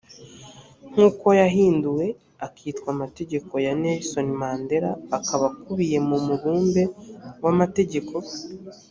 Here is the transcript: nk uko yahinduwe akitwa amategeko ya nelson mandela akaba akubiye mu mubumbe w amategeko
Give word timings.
nk 0.91 0.97
uko 1.07 1.27
yahinduwe 1.41 2.05
akitwa 2.45 2.87
amategeko 2.95 3.53
ya 3.65 3.73
nelson 3.81 4.27
mandela 4.41 4.91
akaba 5.17 5.45
akubiye 5.51 5.97
mu 6.07 6.17
mubumbe 6.27 6.83
w 7.43 7.47
amategeko 7.53 8.13